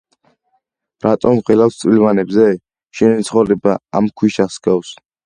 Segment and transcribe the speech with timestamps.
[1.05, 2.45] „რატომ ვღელავთ წვრილმანებზე?“
[3.01, 4.97] „შენი ცხოვრება ამ ქვიშას ჰგავს.